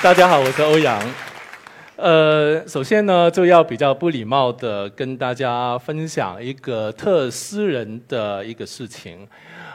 [0.02, 0.98] 大家好，我是欧阳。
[1.96, 9.28] 呃，首先呢，就要比较不礼貌的跟大家分享一个特私人的一个事情。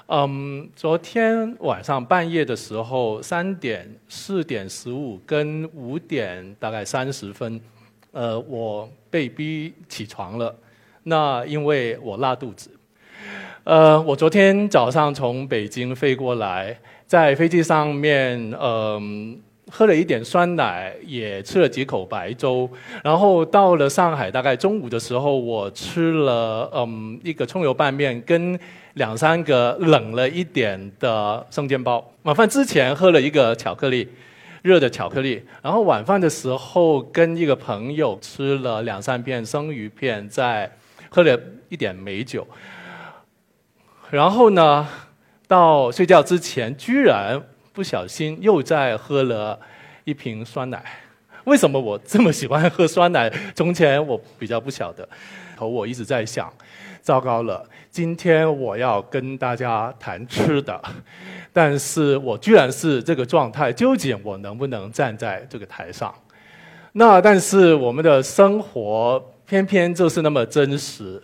[0.07, 7.61] 嗯，昨天晚上半夜的时候，三点、四点十五跟五点大概三十分，
[8.11, 10.55] 呃，我被逼起床了。
[11.04, 12.71] 那因为我拉肚子。
[13.64, 19.39] 呃，我昨天早上从北京飞过来，在飞机上面，嗯，
[19.71, 22.69] 喝了一点酸奶，也吃了几口白粥，
[23.04, 28.57] 然后到了上海，大概中午的时候，我吃了嗯一个葱油拌面跟
[28.93, 32.11] 两三个冷了一点的生煎包。
[32.23, 34.08] 晚饭之前喝了一个巧克力，
[34.61, 40.71] 热的巧克力，然后晚饭的时候跟一个朋友吃了两三片生鱼片，再
[41.09, 42.47] 喝了一点美酒。
[44.11, 44.88] 然后呢，
[45.47, 47.41] 到睡觉之前，居然
[47.75, 49.59] 不小心又在喝了
[50.05, 50.81] 一瓶酸奶。
[51.43, 53.29] 为什么我这么喜欢喝酸奶？
[53.53, 55.07] 从前我比较不晓得。
[55.57, 56.51] 头我一直在想，
[57.01, 60.81] 糟糕了，今天我要跟大家谈吃的，
[61.51, 66.13] 但是我居然是这个状态，究竟我能不能站在这个台上？
[66.93, 71.21] 那但是我们的生活偏偏就是那么真实。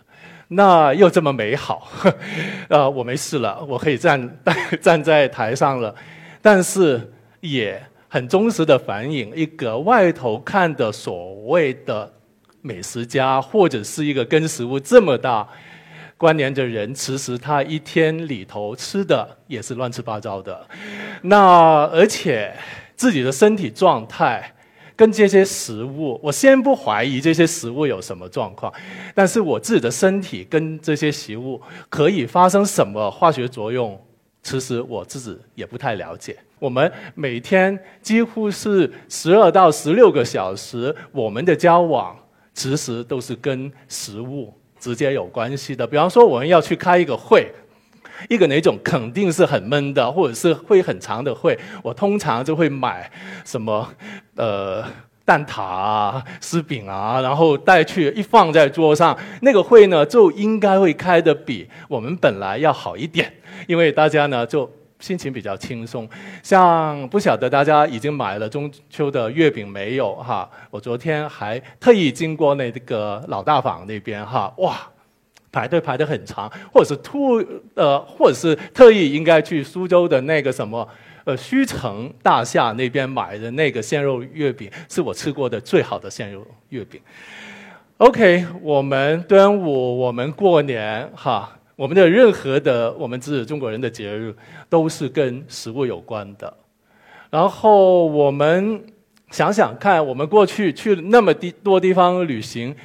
[0.49, 1.89] 那又这么美好，
[2.67, 4.37] 呃，我没事了，我可以站
[4.81, 5.95] 站在台上了，
[6.41, 12.11] 但是也很忠实的反映一个外头看的所谓的
[12.61, 15.47] 美食家，或者是一个跟食物这么大
[16.17, 20.67] 关联的人，其实他一天里头吃的也是乱七八糟的，
[21.21, 22.53] 那而且
[22.95, 24.53] 自己的身体状态。
[24.93, 28.71] 跟这些食物，我先不怀疑这些食物有什么状况，
[29.15, 31.59] 但是我自己的身体跟这些食物
[31.89, 33.99] 可以发生什么化学作用，
[34.43, 36.37] 其实我自己也不太了解。
[36.59, 42.17] 我们每天几乎是十二到十六个小时，我们的交往
[42.53, 45.85] 其实都是跟食物直接有关系的。
[45.87, 47.51] 比方说，我们要去开一个会。
[48.29, 53.11] 一个哪种肯定是很闷的，或者是会很长的会，我通常就会买
[53.43, 53.91] 什么
[54.35, 54.85] 呃
[55.31, 63.31] 蛋挞啊、丝饼啊，然后带去一放在桌上，那个会呢就应该会开的比我们本来要好一点，
[63.65, 66.05] 因为大家呢就心情比较轻松。
[66.43, 70.49] 像不晓得大家已经买了中秋的月饼没有哈？
[70.69, 74.75] 我昨天还特意经过那个老大坊那边哈，哇！
[75.53, 77.43] 排队排得很长，或者是突
[77.75, 80.87] 呃，或者是特意应该去苏州的那个什么
[81.23, 86.99] 呃虚城大厦那边买的那个鲜肉月饼，是我吃过的最好的鲜肉月饼。
[87.97, 94.35] OK，我们端午，我们过年哈，我们的任何的我们指中国人的节日
[94.69, 96.51] 都是跟食物有关的。
[97.29, 98.83] 然后我们
[99.29, 102.75] 想想看，我们过去去那么地多地方旅行。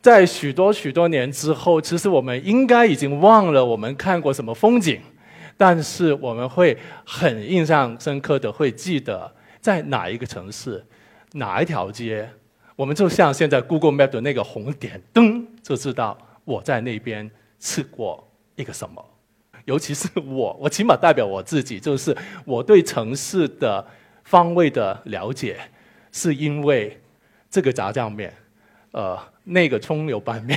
[0.00, 5.00] 在许多许多年之后，其实我们应该已经忘了我们看过什么风景，
[5.56, 10.84] 但是我们会很印象深刻的会记得在哪一个城市，
[11.32, 12.28] 哪一条街，
[12.76, 18.26] 我们就像现在 Google Map 的那个红点，噔就知道我在那边吃过
[18.56, 19.04] 一个什么。
[19.64, 23.86] 尤其是我，我起码代表我自己，就是我对城市的
[24.24, 25.58] 方位的了解，
[26.10, 27.00] 是因为
[27.50, 28.32] 这个炸酱面，
[28.92, 29.18] 呃。
[29.44, 30.56] 那个葱油拌面，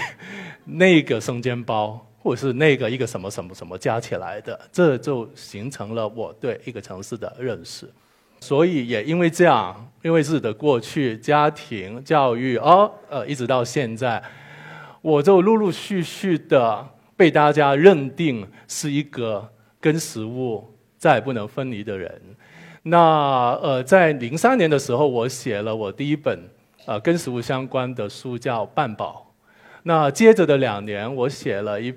[0.63, 7.87] 那个生煎包，或者是那个一个什么什么什么加起来的，这就形成了我对一个城市的认识。
[8.39, 14.19] 所以也因为这样，因为自己的过去、家庭教育，哦，呃，一直到现在，
[15.03, 16.83] 我就陆陆续续的
[17.15, 19.47] 被大家认定是一个
[19.79, 22.19] 跟食物再也不能分离的人。
[22.81, 26.39] 那呃，在零三年的时候，我写了我第一本。
[26.87, 29.33] 呃，跟食物相关的书叫《半饱》，
[29.81, 31.91] 那接着的两年，我写了一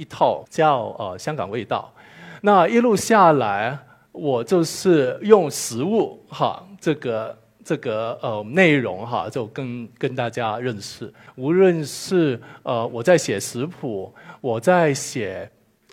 [0.00, 1.92] 一套叫《呃香港味道》，
[2.40, 3.78] 那一路下来，
[4.12, 11.12] 我就是用食物哈这个这个呃内容哈，就跟跟大家认识。
[11.36, 14.10] 无论是呃我在写食谱，
[14.40, 15.50] 我在写。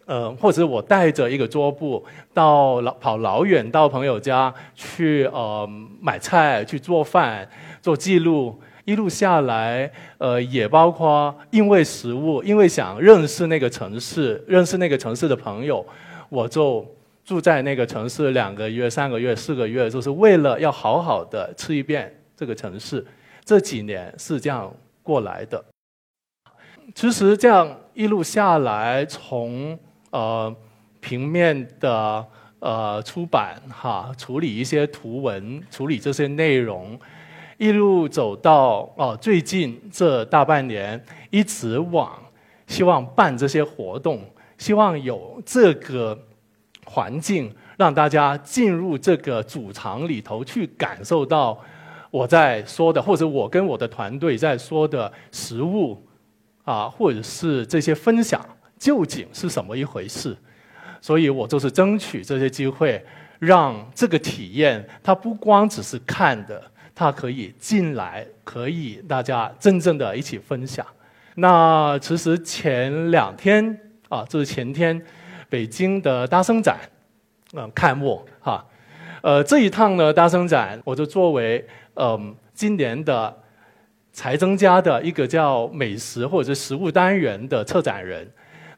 [0.10, 2.02] 呃，或者我带着一个桌布
[2.34, 5.70] 到老跑老远到朋友家去呃
[6.00, 7.46] 买菜去做饭
[7.82, 8.58] 做记录，
[8.88, 15.86] 一路下来呃也包括因为食物，因为想认识那个城市，认识那个城市的朋友，
[16.30, 16.86] 我就
[17.26, 23.06] 住在那个城市两个月、三个月、四个月，就是为了要好好的吃一遍这个城市。
[23.44, 24.74] 这几年是这样
[25.04, 25.62] 过来的。
[26.96, 29.78] 其实这样一路下来，从
[30.12, 30.56] 呃，
[31.02, 32.26] 平面的
[32.60, 36.98] 呃出版哈，处理一些图文，处理这些内容，
[37.58, 42.12] 一路走到哦最近这大半年，一直往
[42.68, 44.24] 希望办这些活动，
[44.58, 46.18] 希望有这个
[46.86, 51.60] 环境，让大家进入这个主场里头去感受到
[52.12, 56.02] 我在说的，或者我跟我的团队在说的食物
[56.64, 58.46] 啊，或者是这些分享。
[58.78, 60.38] 究竟是什么一回事？
[61.02, 63.04] 所以我就是争取这些机会，
[63.40, 66.62] 让这个体验它不光只是看的，
[67.00, 70.84] 它可以进来，可以大家真正的一起分享。
[71.36, 73.80] 那其实前两天
[74.10, 75.00] 啊，就是前天，
[75.48, 76.80] 北京的大生展，
[77.54, 78.66] 嗯，开幕哈。
[79.22, 81.64] 呃，这一趟呢，大生展，我就作为
[81.94, 83.32] 嗯今年的
[84.12, 88.28] 财增家的一个叫美食或者是食物单元的策展人。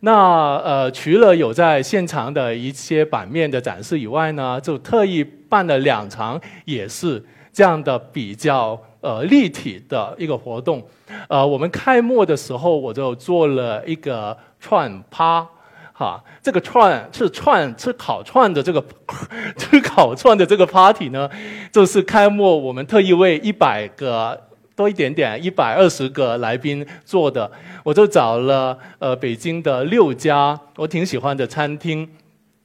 [0.02, 10.82] 那呃，除了有在现场的一些版面的展示以外呢，就特意办了两场，也是这样的比较呃立体的一个活动。
[11.28, 15.48] 呃，我们开幕的时候我就做了一个串趴，
[15.94, 18.84] 哈，这个串吃串吃烤串的这个
[19.58, 21.30] 吃烤串的这个 party 呢，
[21.72, 24.46] 就是开幕我们特意为一百个。
[24.80, 27.52] 多一点点，一百二十个来宾做的，
[27.84, 32.10] 我就找了呃北京的六家我挺喜欢的餐厅，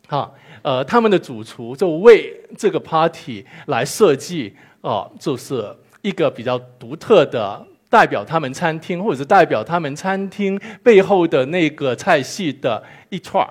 [0.06, 0.30] 哈，
[0.62, 4.54] 呃他们的主厨就为这个 party 来设计
[4.84, 7.58] 哦，就是一个比较独特的
[7.88, 13.42] 代表他们餐厅或者是代表他们餐厅背后的那个菜系的一串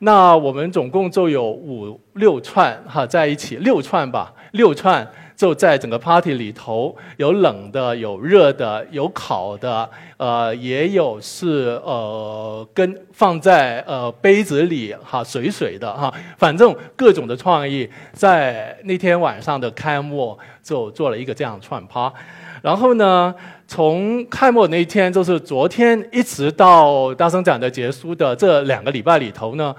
[0.00, 5.06] 那我们总共就有五六串哈在一起，六串吧，六串。
[5.38, 22.12] 就在整个 party 里头，有冷的，有热的，有烤的，呃，也有是呃跟放在呃杯子里哈水水的哈，反正各种的创意，在那天晚上的开幕就做了一个这样串趴，
[22.60, 23.32] 然后呢，
[23.68, 29.72] 从开幕那天，就是昨天一直到大声展的结束的这两个礼拜里头呢。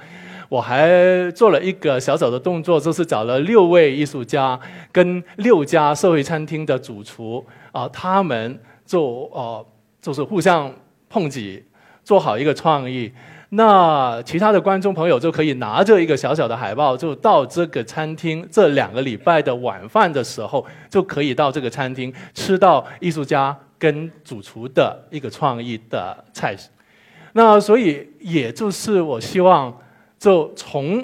[0.50, 4.60] 我还做了一个小小的动作，就是找了六位艺术家
[4.92, 9.63] 跟六家社会餐厅的主厨啊，他们就呃
[10.01, 10.74] 就是互相
[11.07, 11.63] 碰击，
[12.04, 13.12] 做好一个创意。
[13.50, 26.56] 那其他的观众朋友就可以拿着一个小小的海报，就到这个餐厅这两个礼拜的晚饭的时候，就可以到这个餐厅吃到艺术家跟主厨的一个创意的菜。
[27.34, 29.72] 那所以也就是我希望。
[30.19, 31.04] 就从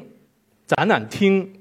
[0.67, 1.51] 展览厅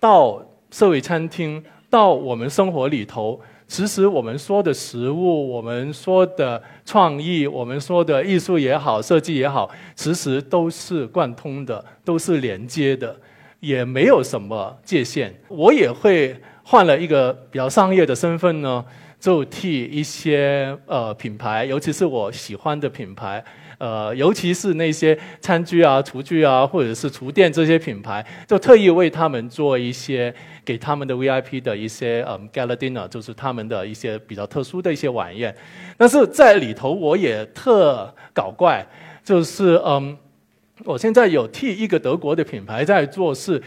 [0.00, 3.38] 到社会餐厅，到我们生活里头，
[3.68, 13.14] 其实我们说的食物，我们说的创意，我们说的艺术也好，设计也好，其实都是贯通的，都是连接的，
[13.60, 15.34] 也没有什么界限。
[15.48, 18.82] 我也会换了一个比较商业的身份呢，
[19.20, 23.44] 就替一些呃品牌，尤其是我喜欢的品牌。
[23.82, 30.32] 呃，尤其是那些餐具啊、厨具啊，或者是厨电这些品牌，就特意为他们做一些
[30.64, 35.52] 给他们的 VIP 的一些嗯 gala dinner，就是他们的一些比较特殊的一些晚宴。
[35.96, 38.86] 但是在里头，我也特搞怪，
[39.24, 40.16] 就是嗯，
[40.84, 43.60] 我现在有替一个德国的品牌在做是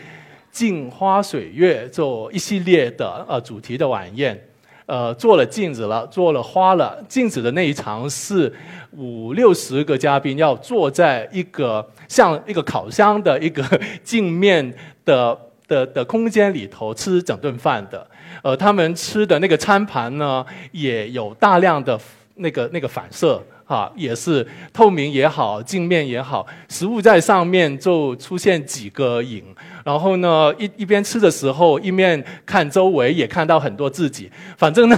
[0.50, 4.42] 镜花水月做一系列的呃主题的晚宴。
[4.86, 7.04] 呃，做了镜子了，做了花了。
[7.08, 8.54] 镜子的那一场是
[8.92, 13.64] 五六十个嘉宾要坐在一个像一个烤箱的一个
[14.04, 14.74] 镜面
[15.04, 15.36] 的
[15.68, 18.06] 的的空间里头吃整顿饭的。
[18.44, 22.00] 呃，他们吃的那个餐盘呢，也有大量的
[22.36, 23.42] 那个那个反射。
[23.66, 29.44] 啊，也是透明也好，镜面也好，食物在上面就出现几个影，
[29.84, 34.30] 然后呢，一一边吃的时候，一面看周围，也看到很多自己。
[34.56, 34.98] 反正呢，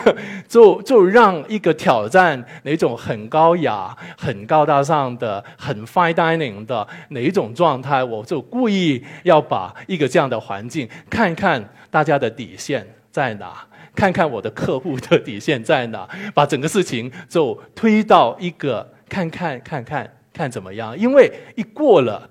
[0.50, 13.66] 就就让一个挑战哪种很高雅、很高大上的、很 fine dining 的哪一种状态，我就故意要把一个这样的环境，看看大家的底线在哪。
[13.98, 22.30] 看看我的客户的底线在哪， 把整个事情就推到一个看看看看看怎么样，因为一过了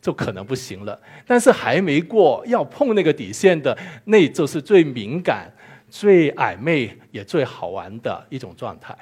[0.00, 3.76] 就可能不行了，但是还没过要碰那个底线的，
[4.06, 5.52] 那就是最敏感、
[5.90, 8.96] 最暧昧也最好玩的一种状态。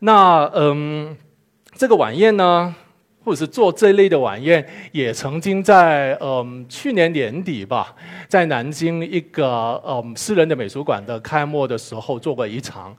[0.00, 1.16] 那嗯，
[1.76, 2.74] 这个晚宴呢？
[3.24, 7.94] 或者是做这类的晚宴，也曾经在嗯去年年底吧，
[8.28, 12.96] 在南京一个嗯私人的美术馆的开幕的时候做过一场，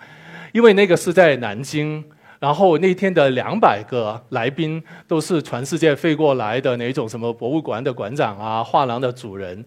[0.52, 2.04] 因为那个是在南京，
[2.40, 9.64] 然后那天的两百个来宾都是全世界飞过来的那种什么博物馆的馆长啊、画廊的主人，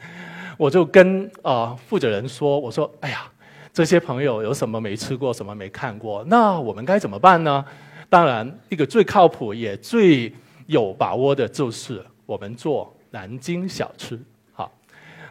[0.56, 3.24] 我就跟啊负责人说：“我说，哎呀，
[3.72, 7.64] 这些朋友有什么没吃过，什么没看过，那我们该怎么办呢？
[8.08, 10.32] 当然，一个最靠谱也最
[10.66, 14.18] 有把握的就是我们做南京小吃。
[14.52, 14.72] 好，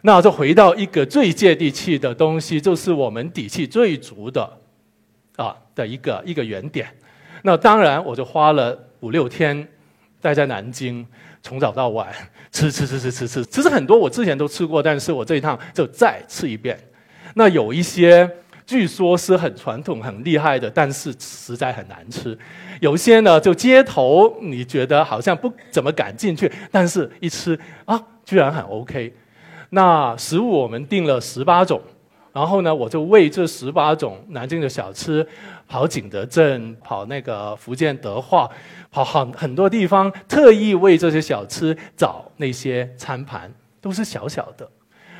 [0.02, 4.50] 那就回到一个最接地气的东西，就是我们底气最足的
[5.36, 6.88] 啊的一个一个原点。”
[7.42, 9.68] 那当然，我就花了五六天
[10.20, 11.06] 待在南京，
[11.42, 12.12] 从早到晚
[12.50, 13.44] 吃吃吃吃吃吃。
[13.44, 16.76] 其实很多我之前都吃过，但是我这一趟就再吃一遍。
[17.34, 18.28] 那有一些
[18.66, 22.36] 据说是很传统、很厉害的，但是实在很难吃。
[22.80, 29.14] 有些呢，就街头你觉得好像不怎么敢进去，但是一吃啊，居然很 OK。
[29.70, 31.80] 那食物我们订了十八种。
[32.32, 35.26] 然后呢，我就为这十八种南京的小吃，
[35.66, 38.46] 跑景德镇，跑那个福建德化，
[38.90, 44.68] 跑很很多地方，特意为这些小吃找那些餐盘，都是小小的。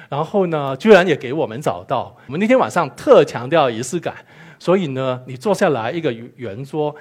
[0.08, 2.16] 然后呢，居然也给我们找到。
[2.26, 4.14] 我们那天晚上特强调仪式感，
[4.58, 6.94] 所以呢，你坐下来一个圆桌，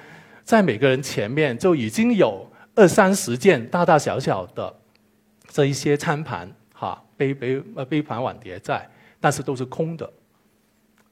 [0.44, 4.74] 在每个人前面就已经有二三十件大大小小的
[5.48, 8.88] 这一些餐盘，哈，杯杯呃杯盘碗碟在。
[9.18, 10.08] 但是都是空的，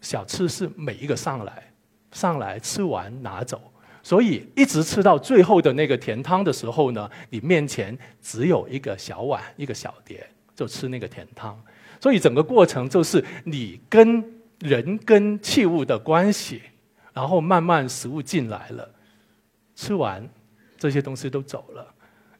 [0.00, 1.72] 小吃是每一个上来，
[2.12, 3.60] 上来吃完拿走，
[4.02, 10.24] 所以一直吃到最后的那个甜汤的时候呢，你面前只有一个小碗一个小碟，
[10.54, 11.58] 就吃那个甜汤。
[12.04, 14.22] 所以整个过程就是你跟
[14.58, 16.60] 人跟器物的关系，
[17.14, 18.86] 然后慢慢食物进来了，
[19.74, 20.22] 吃完
[20.76, 21.94] 这些东西都走了，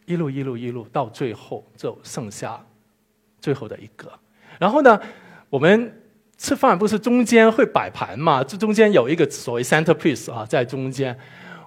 [0.04, 2.62] 一路一路一路到最后就剩下
[3.40, 4.12] 最后的一个，
[4.58, 5.00] 然后呢？
[5.48, 5.98] 我们
[6.36, 8.44] 吃饭不是中间会摆盘嘛？
[8.44, 11.18] 这中间有一个所谓 centerpiece 啊，在中间。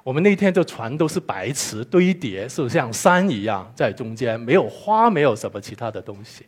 [0.04, 6.46] 我们那天就全都是白瓷堆叠，是像山一样在中间，没有花，没有什么其他的东西。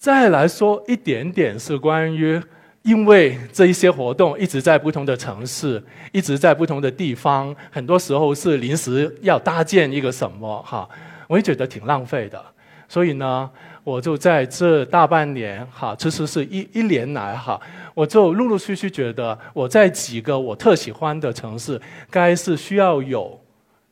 [0.00, 2.40] 再来说一点点是关于，
[2.80, 10.88] 因为这一些活动一直在不同的城市，一直在不同的地方，很多时候是临时要搭建一个什么哈，
[11.28, 12.42] 我也觉得挺浪费的。
[12.88, 13.50] 所以呢。
[13.82, 17.58] 我就在这大半年哈，其实是一一年来哈，
[17.94, 21.80] 我就陆陆续续觉得我在几个我特喜欢的城市，
[22.10, 23.40] 该是需要有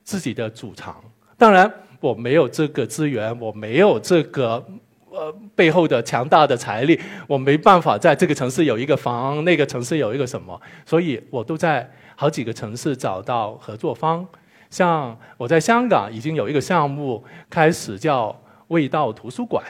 [0.04, 1.02] 自己的主场。
[1.38, 4.62] 当然，我没有这个资源，我没有这个
[5.10, 14.26] 呃背后的强大的财力，我没办法在这个城市有一个房，那个城市有一个什么，所以我都在好几个城市找到合作方。
[14.70, 18.34] 像我在香港已经有一个项目开始叫。
[18.68, 19.64] 味道图书馆，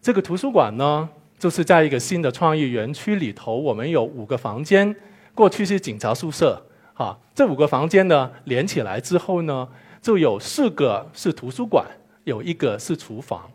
[0.00, 1.08] 这个图书馆呢，
[1.40, 4.94] 就是在一个新的创意园区里头，我们有五个房间，
[5.34, 6.64] 过去是警察宿舍，
[6.94, 9.66] 哈，这五个房间呢连起来之后呢，
[10.00, 11.84] 就有四个是图书馆，
[12.22, 13.50] 有一个是厨房。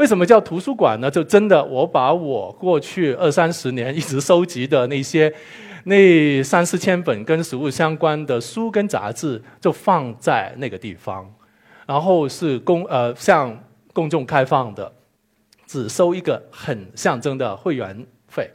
[0.00, 1.10] 为什么叫图书馆呢？
[1.10, 5.30] 就真的我把我过去二三十年一直收集的那些
[5.84, 11.30] 那三四千本跟食物相关的书跟杂志，就放在那个地方，
[11.86, 13.56] 然后是公呃向。
[13.92, 14.90] 公众开放的，
[15.66, 18.48] 只收一个很象征的会员费，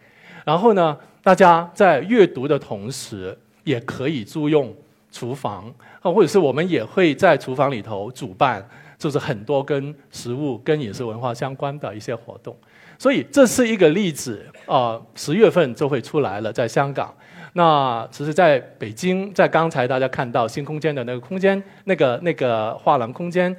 [0.45, 4.73] 然后呢，大家在阅读的同时，也可以租用
[5.11, 5.65] 厨房
[6.01, 8.65] 啊，或者是我们也会在厨房里头主办，
[8.97, 12.55] 就是很多跟食物、跟饮食文化相关的一些活动。
[12.97, 17.13] 所以这是一个例子啊，十月份就会出来了，在香港。
[17.53, 23.55] 那其实在北京，在刚才大家看到新空间的那个空间，那个那个画廊空间。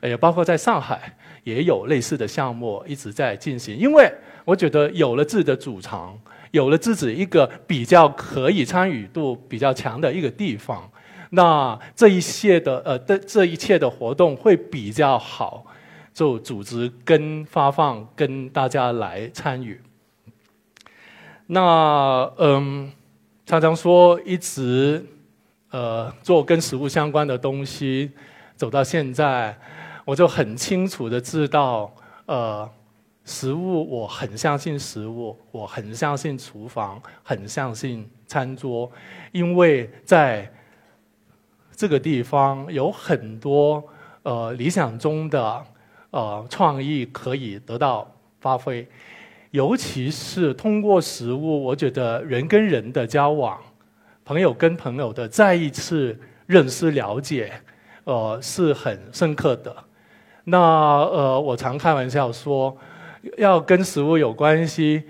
[0.00, 4.08] 也包括在上海也有类似的项目一直在进行，因为
[4.44, 6.16] 我觉得有了自己的主场，
[6.52, 10.88] 有了自己一个比较可以参与度比较强的一个地方，
[11.30, 15.66] 那这一切的呃的这一切的活动会比较好，
[16.12, 19.80] 就组织跟发放跟大家来参与。
[21.46, 22.92] 那嗯，
[23.46, 25.04] 常常说一直
[25.70, 28.10] 呃做跟食物相关的东西，
[28.56, 29.56] 走到现在。
[30.04, 31.94] 我就很清楚的知道，
[32.24, 32.66] 呃，
[33.26, 38.90] 食物我很相信食物，我很相信厨房，很相信餐桌，
[39.32, 40.50] 因为在
[41.78, 43.80] 这个地方有很多
[44.24, 45.64] 呃理想中的
[46.10, 48.84] 呃创意可以得到发挥，
[49.52, 53.56] 尤其是通过食物，我觉得人跟人的交往，
[54.24, 57.52] 朋友跟朋友的再一次认识了解，
[58.02, 59.72] 呃，是很深刻的。
[60.42, 62.76] 那呃，我常开玩笑说，
[63.36, 65.04] 要跟食物有关系，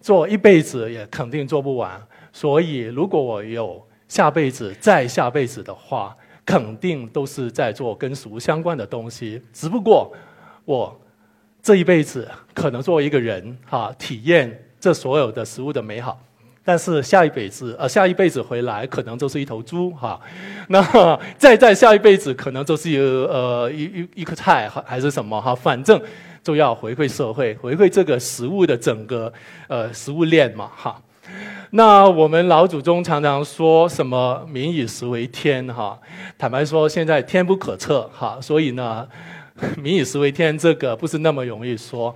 [0.00, 2.00] 做一辈子也肯定做不完。
[2.32, 6.16] 所以，如果我有下辈子、再下辈子的话，
[6.46, 9.42] 肯定都是在做跟食物相关的东西。
[9.52, 10.14] 只不过
[10.64, 10.96] 我
[11.60, 16.16] 这一辈子可能作为一个人哈，体验这所有的食物的美好。
[16.62, 20.20] 但是下一辈子，呃，下一辈子回来可能就是一头猪哈，
[20.68, 26.00] 那再再下一辈子可能就是一呃一一一颗菜还是什么哈，反正
[26.40, 29.32] 就要回馈社会，回馈这个食物的整个
[29.66, 31.02] 呃食物链嘛哈。
[31.70, 35.98] 那我们老祖宗常常说什么“民以食为天”哈，
[36.38, 39.06] 坦白说现在天不可测哈，所以呢
[39.76, 42.14] ，“民以食为天”这个不是那么容易说。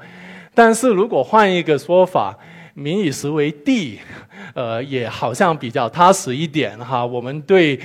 [0.55, 2.37] 但是如果换一个说法，
[2.75, 3.99] 民以食为地，
[4.55, 7.05] 呃，也好像比较踏实一点哈。
[7.05, 7.79] 我们对，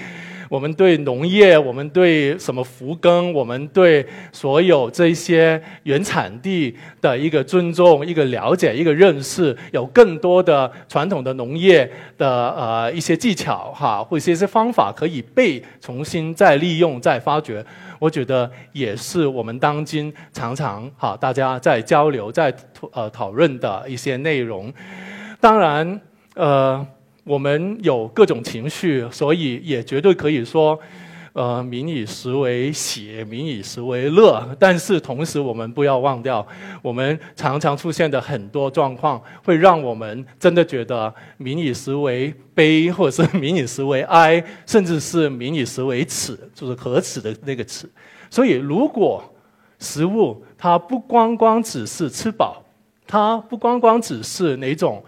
[0.53, 17.65] 我们对农业，我们对什么福耕，我们对所有这些原产地的一个尊重、一个了解、一个认识，有更多的传统的农业的呃一些技巧哈，或者一些方法可以被重新再利用、再发掘。
[17.97, 22.53] 我觉得也是我们当今常常哈大家在交流、在
[22.91, 24.71] 呃讨论的一些内容。
[25.39, 25.99] 当然，
[26.35, 26.85] 呃，
[27.23, 30.79] 我们有各种情绪，所以也绝对可以说。
[31.35, 34.47] 呃，民以食为喜，民以食为乐。
[34.59, 36.45] 但是同时，我们不要忘掉，
[36.79, 47.89] 我们常常出现的很多状况，会让我们真的觉得民以食为悲，或者是民以食为哀，甚至是民以食为耻，就是可耻的那个耻。
[48.29, 49.23] 所以，如果
[49.79, 52.63] 食物它不光光只是吃饱，
[53.07, 55.03] 它不光光只是哪种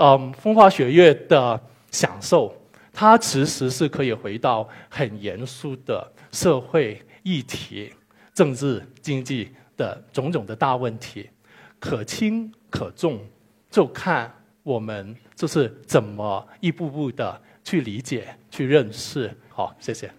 [0.00, 2.52] 嗯风花雪月的享受。
[2.92, 7.92] 它其实是可以回到很严肃的社会议题、
[8.34, 11.30] 政治经济的种种的大问题，
[11.78, 13.20] 可轻可重，
[13.70, 14.30] 就看
[14.62, 19.30] 我们就是怎么一步步的去理解、去认识。
[19.48, 20.10] 好，谢谢。